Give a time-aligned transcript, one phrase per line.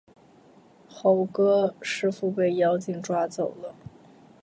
[0.89, 3.75] 猴哥，师父被妖精抓走了